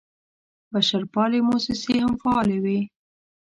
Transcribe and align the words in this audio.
بشرپالې 0.71 1.39
موسسې 1.49 1.95
هم 2.03 2.13
فعالې 2.21 2.57
وې. 2.63 2.79